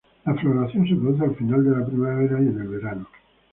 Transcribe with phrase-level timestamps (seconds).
[0.25, 3.07] La floración se produce al final de la primavera y en el verano.